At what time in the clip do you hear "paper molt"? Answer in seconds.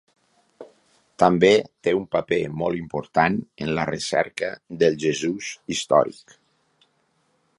2.15-2.79